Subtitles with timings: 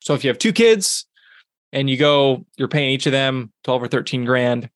[0.00, 1.06] So if you have two kids
[1.72, 4.68] and you go, you're paying each of them 12 or 13 grand,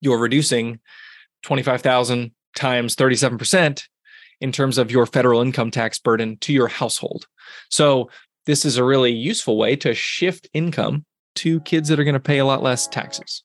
[0.00, 0.80] you're reducing
[1.42, 3.86] 25,000 times 37%
[4.40, 7.26] in terms of your federal income tax burden to your household.
[7.70, 8.10] So
[8.46, 11.04] this is a really useful way to shift income
[11.36, 13.44] to kids that are going to pay a lot less taxes.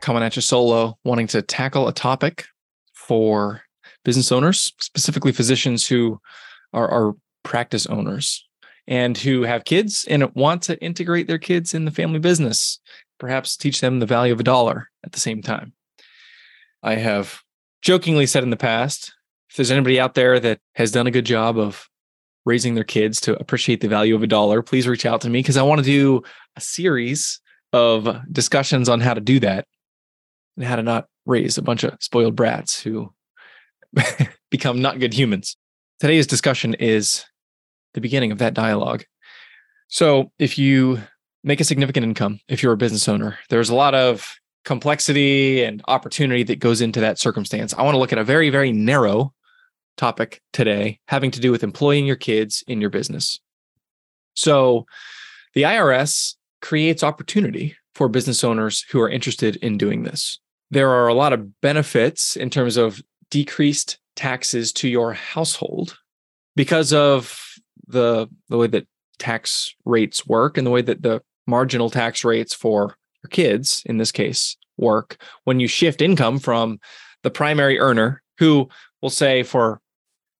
[0.00, 2.46] coming at you solo, wanting to tackle a topic
[2.94, 3.62] for
[4.04, 6.20] business owners, specifically physicians who
[6.72, 8.46] are, are practice owners
[8.86, 12.80] and who have kids and want to integrate their kids in the family business,
[13.18, 15.72] perhaps teach them the value of a dollar at the same time.
[16.82, 17.40] I have
[17.82, 19.14] jokingly said in the past
[19.50, 21.88] if there's anybody out there that has done a good job of
[22.44, 25.40] raising their kids to appreciate the value of a dollar, please reach out to me
[25.40, 26.22] because I want to do
[26.56, 27.40] a series
[27.72, 29.66] of discussions on how to do that
[30.58, 33.12] and how to not raise a bunch of spoiled brats who
[34.50, 35.56] become not good humans.
[36.00, 37.24] Today's discussion is
[37.94, 39.04] the beginning of that dialogue.
[39.86, 41.00] So, if you
[41.44, 44.34] make a significant income, if you're a business owner, there's a lot of
[44.64, 47.72] complexity and opportunity that goes into that circumstance.
[47.72, 49.32] I want to look at a very, very narrow
[49.96, 53.40] topic today having to do with employing your kids in your business.
[54.34, 54.86] So,
[55.54, 60.38] the IRS creates opportunity for business owners who are interested in doing this
[60.70, 65.96] there are a lot of benefits in terms of decreased taxes to your household
[66.56, 67.40] because of
[67.86, 68.86] the the way that
[69.18, 73.96] tax rates work and the way that the marginal tax rates for your kids in
[73.98, 75.22] this case work.
[75.44, 76.78] When you shift income from
[77.22, 78.68] the primary earner who
[79.02, 79.80] will say for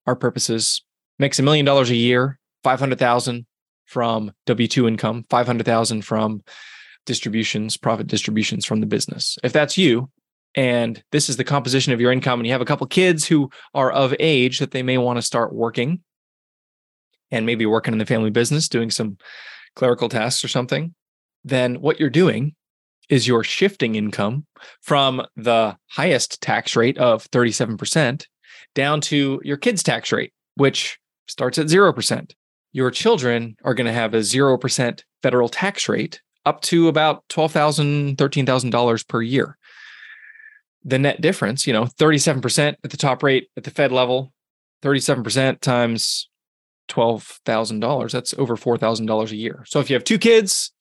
[0.07, 0.83] our purposes
[1.19, 3.47] makes a million dollars a year 500,000
[3.87, 6.43] from W2 income 500,000 from
[7.07, 9.39] distributions profit distributions from the business.
[9.43, 10.11] If that's you
[10.55, 13.51] and this is the composition of your income and you have a couple kids who
[13.75, 16.01] are of age that they may want to start working
[17.31, 19.19] and maybe working in the family business doing some
[19.77, 20.95] clerical tasks or something
[21.45, 22.55] then what you're doing
[23.09, 24.47] is you're shifting income
[24.83, 28.27] from the highest tax rate of 37%
[28.75, 32.33] down to your kids tax rate which starts at 0%
[32.73, 38.17] your children are going to have a 0% federal tax rate up to about $12,000
[38.17, 39.59] $13,000 per year
[40.85, 44.33] the net difference, you know, 37% at the top rate at the Fed level,
[44.83, 46.29] 37% times
[46.89, 49.65] $12,000, that's over $4,000 a year.
[49.67, 50.73] So if you have two kids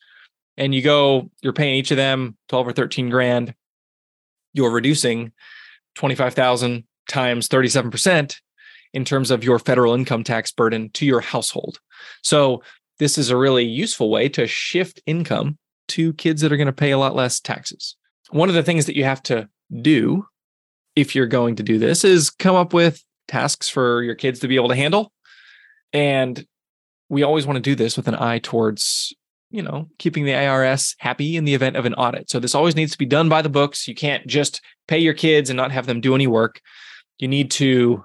[0.55, 3.53] and you go, you're paying each of them 12 or 13 grand,
[4.53, 5.31] you're reducing
[5.95, 8.37] 25,000 times 37%
[8.93, 11.79] in terms of your federal income tax burden to your household.
[12.23, 12.63] So
[12.99, 15.57] this is a really useful way to shift income
[15.89, 17.95] to kids that are going to pay a lot less taxes.
[18.29, 20.25] One of the things that you have to do
[20.95, 24.47] if you're going to do this is come up with tasks for your kids to
[24.47, 25.11] be able to handle.
[25.93, 26.45] And
[27.09, 29.15] we always want to do this with an eye towards,
[29.51, 32.29] you know, keeping the IRS happy in the event of an audit.
[32.29, 33.87] So this always needs to be done by the books.
[33.87, 36.61] You can't just pay your kids and not have them do any work.
[37.19, 38.03] You need to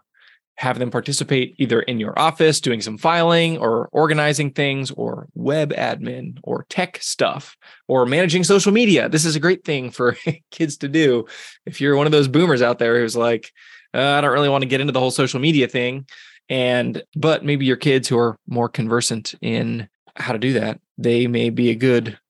[0.62, 5.72] have them participate either in your office doing some filing or organizing things or web
[5.72, 7.56] admin or tech stuff
[7.88, 9.08] or managing social media.
[9.08, 10.16] This is a great thing for
[10.52, 11.26] kids to do.
[11.66, 13.50] If you're one of those boomers out there who's like,
[13.92, 16.06] uh, I don't really want to get into the whole social media thing.
[16.48, 21.26] And, but maybe your kids who are more conversant in how to do that, they
[21.26, 22.20] may be a good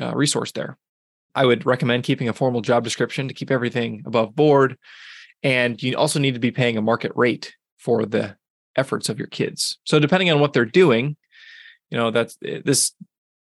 [0.00, 0.78] uh, resource there.
[1.34, 4.78] I would recommend keeping a formal job description to keep everything above board.
[5.42, 8.34] And you also need to be paying a market rate for the
[8.76, 9.78] efforts of your kids.
[9.84, 11.16] So depending on what they're doing,
[11.90, 12.92] you know, that's eh, this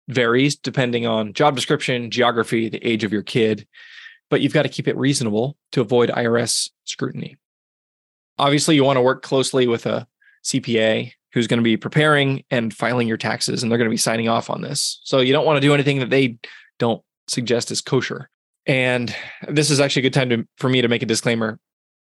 [0.09, 3.65] varies depending on job description, geography, the age of your kid,
[4.29, 7.37] but you've got to keep it reasonable to avoid IRS scrutiny.
[8.37, 10.05] Obviously, you want to work closely with a
[10.43, 13.97] CPA who's going to be preparing and filing your taxes and they're going to be
[13.97, 14.99] signing off on this.
[15.03, 16.37] So you don't want to do anything that they
[16.79, 18.29] don't suggest is kosher.
[18.65, 19.15] And
[19.47, 21.59] this is actually a good time to, for me to make a disclaimer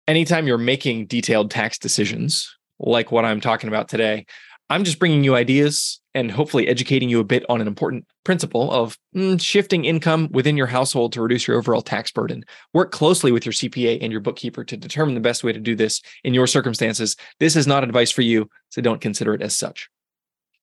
[0.08, 4.26] anytime you're making detailed tax decisions like what I'm talking about today,
[4.70, 8.70] I'm just bringing you ideas and hopefully educating you a bit on an important principle
[8.70, 12.44] of mm, shifting income within your household to reduce your overall tax burden.
[12.72, 15.74] Work closely with your CPA and your bookkeeper to determine the best way to do
[15.74, 17.16] this in your circumstances.
[17.38, 19.88] This is not advice for you, so don't consider it as such.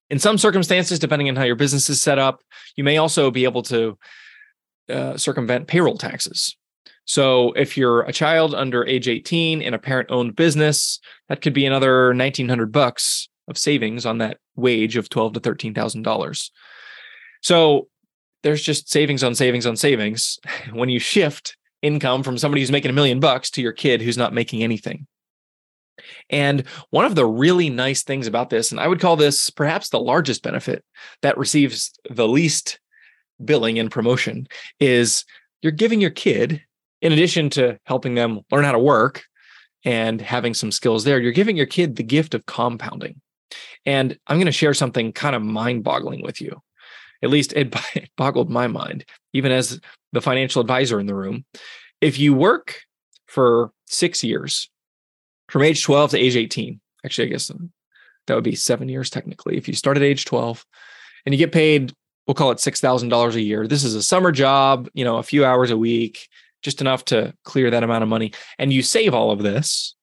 [0.10, 2.42] In some circumstances, depending on how your business is set up,
[2.76, 3.98] you may also be able to
[4.90, 6.56] uh, circumvent payroll taxes.
[7.10, 11.54] So if you're a child under age 18 in a parent owned business, that could
[11.54, 16.52] be another 1900 bucks of savings on that wage of 12 to $13,000.
[17.42, 17.88] So
[18.44, 20.38] there's just savings on savings on savings
[20.72, 24.18] when you shift income from somebody who's making a million bucks to your kid who's
[24.18, 25.08] not making anything.
[26.30, 29.90] And one of the really nice things about this, and I would call this perhaps
[29.90, 30.86] the largest benefit
[31.24, 32.80] that receives the least
[33.44, 34.48] billing and promotion,
[34.80, 35.26] is
[35.64, 36.62] you're giving your kid,
[37.02, 39.24] in addition to helping them learn how to work
[39.86, 43.22] and having some skills there, you're giving your kid the gift of compounding.
[43.86, 46.62] And I'm going to share something kind of mind boggling with you.
[47.24, 47.76] At least it,
[48.18, 49.80] boggled my mind, even as
[50.12, 51.46] the financial advisor in the room.
[52.02, 52.82] If you work
[53.28, 54.70] for six years,
[55.50, 57.72] from age 12 to age 18, actually, I guess um,
[58.28, 59.58] that would be seven years technically.
[59.58, 60.64] If you start at age 12
[61.26, 61.94] and you get paid,
[62.28, 63.68] we'll call it $6,000 a year.
[63.68, 66.28] This is a summer job, you know, a few hours a week,
[66.62, 68.34] just enough to clear that amount of money.
[68.58, 69.96] And you save all of this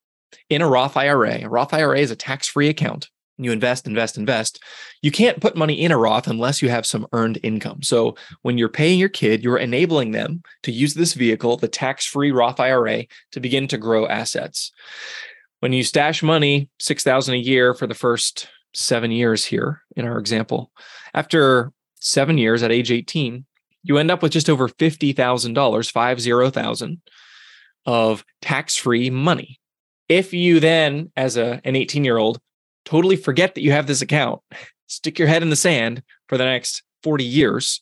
[0.49, 1.43] in a Roth IRA.
[1.43, 3.09] A Roth IRA is a tax free account
[3.39, 4.63] you invest, invest, invest.
[5.03, 7.83] You can't put money in a Roth unless you have some earned income.
[7.83, 12.07] So when you're paying your kid, you're enabling them to use this vehicle, the tax
[12.07, 14.73] free Roth IRA, to begin to grow assets.
[15.61, 20.19] When you stash money, 6000 a year for the first seven years here in our
[20.19, 20.71] example,
[21.13, 23.45] after seven years at age 18,
[23.87, 27.01] you end up with just over $50,000, five zero thousand
[27.85, 29.61] of tax free money.
[30.09, 32.41] If you then, as a, an 18 year old,
[32.85, 34.41] totally forget that you have this account,
[34.87, 37.81] stick your head in the sand for the next 40 years.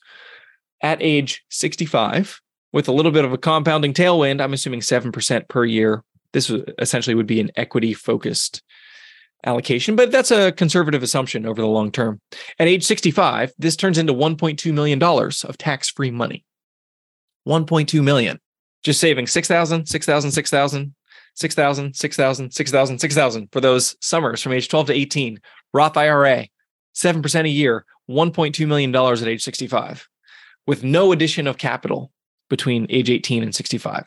[0.81, 2.39] At age 65,
[2.71, 6.03] with a little bit of a compounding tailwind, I'm assuming 7% per year.
[6.33, 8.61] This essentially would be an equity focused
[9.45, 12.19] allocation, but that's a conservative assumption over the long term.
[12.59, 16.45] At age 65, this turns into $1.2 million of tax free money.
[17.47, 18.39] 1.2 million.
[18.83, 20.95] Just saving 6,000, 6,000, 6,000,
[21.35, 25.39] 6,000, 6,000, 6,000, 6,000 for those summers from age 12 to 18.
[25.73, 26.47] Roth IRA,
[26.95, 30.07] 7% a year, $1.2 million at age 65
[30.67, 32.11] with no addition of capital
[32.49, 34.05] between age 18 and 65.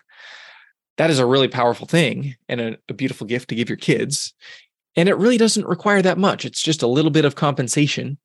[0.97, 4.35] That is a really powerful thing and a, a beautiful gift to give your kids.
[4.97, 6.45] And it really doesn't require that much.
[6.45, 8.19] It's just a little bit of compensation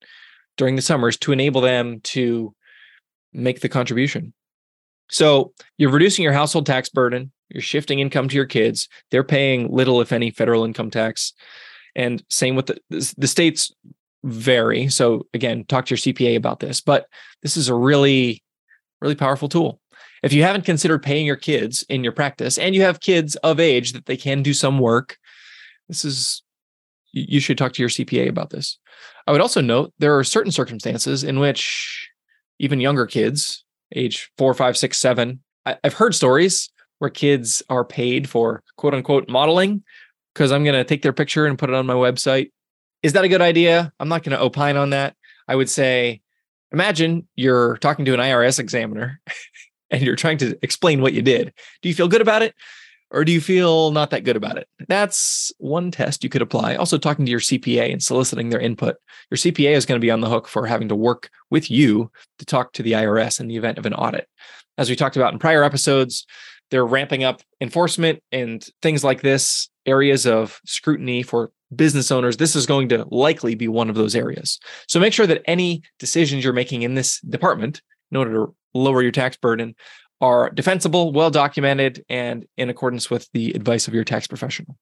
[0.58, 2.54] during the summers to enable them to
[3.34, 4.34] make the contribution.
[5.10, 7.32] So you're reducing your household tax burden.
[7.50, 8.88] You're shifting income to your kids.
[9.12, 11.34] They're paying little, if any, federal income tax.
[11.96, 13.72] And same with the, the states
[14.24, 14.88] vary.
[14.90, 16.82] So again, talk to your CPA about this.
[16.82, 17.06] But
[17.42, 18.44] this is a really,
[19.02, 19.80] really powerful tool.
[20.24, 23.60] If you haven't considered paying your kids in your practice and you have kids of
[23.60, 25.18] age that they can do some work,
[25.90, 26.42] this is
[27.14, 28.78] you should talk to your CPA about this.
[29.28, 32.10] I would also note there are certain circumstances in which
[32.60, 33.64] even younger kids,
[33.96, 36.70] age four, five, six, seven, I've heard stories
[37.00, 39.84] where kids are paid for quote unquote modeling
[40.34, 42.52] because I'm going to take their picture and put it on my website.
[43.02, 43.94] Is that a good idea?
[44.00, 45.16] I'm not going to opine on that.
[45.48, 46.22] I would say,
[46.72, 49.22] imagine you're talking to an IRS examiner
[49.90, 51.54] and you're trying to explain what you did.
[51.82, 52.56] Do you feel good about it?
[53.14, 54.68] Or do you feel not that good about it?
[54.88, 56.76] That's one test you could apply.
[56.76, 58.96] Also, talking to your CPA and soliciting their input.
[59.30, 62.12] Your CPA is going to be on the hook for having to work with you
[62.40, 64.28] to talk to the IRS in the event of an audit.
[64.80, 66.26] As we talked about in prior episodes,
[66.72, 72.38] they're ramping up enforcement and things like this, areas of scrutiny for business owners.
[72.38, 74.60] This is going to likely be one of those areas.
[74.88, 79.04] So make sure that any decisions you're making in this department, in order to lower
[79.04, 79.76] your tax burden,
[80.24, 84.78] are defensible, well documented, and in accordance with the advice of your tax professional.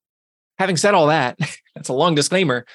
[0.59, 1.39] Having said all that,
[1.75, 2.67] that's a long disclaimer.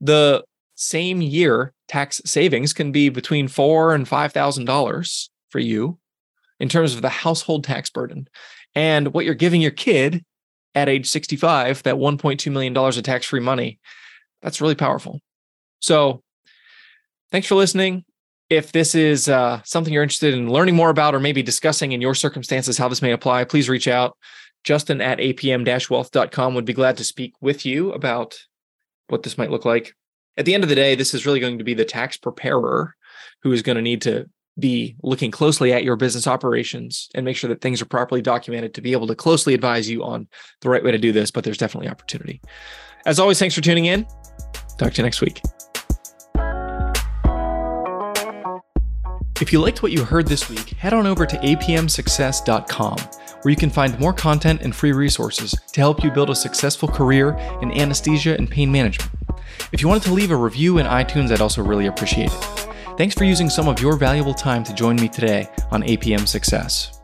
[0.00, 0.44] The
[0.74, 5.98] same year tax savings can be between four and five thousand dollars for you
[6.58, 8.28] in terms of the household tax burden
[8.74, 10.24] and what you're giving your kid
[10.74, 13.78] at age 65, that $1.2 million of tax free money,
[14.42, 15.20] that's really powerful.
[15.80, 16.22] So,
[17.30, 18.04] thanks for listening.
[18.50, 22.00] If this is uh, something you're interested in learning more about or maybe discussing in
[22.00, 24.16] your circumstances how this may apply, please reach out.
[24.64, 28.38] Justin at apm wealth.com would be glad to speak with you about
[29.08, 29.94] what this might look like.
[30.36, 32.94] At the end of the day, this is really going to be the tax preparer
[33.42, 34.28] who is going to need to
[34.58, 38.74] be looking closely at your business operations and make sure that things are properly documented
[38.74, 40.26] to be able to closely advise you on
[40.62, 41.30] the right way to do this.
[41.30, 42.40] But there's definitely opportunity.
[43.06, 44.06] As always, thanks for tuning in.
[44.78, 45.40] Talk to you next week.
[49.40, 52.98] If you liked what you heard this week, head on over to apmsuccess.com,
[53.42, 56.88] where you can find more content and free resources to help you build a successful
[56.88, 59.12] career in anesthesia and pain management.
[59.70, 62.68] If you wanted to leave a review in iTunes, I'd also really appreciate it.
[62.96, 66.97] Thanks for using some of your valuable time to join me today on APM Success.